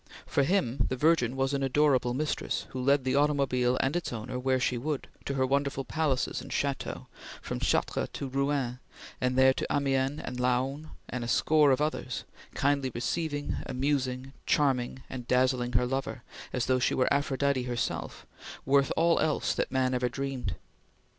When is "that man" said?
19.53-19.93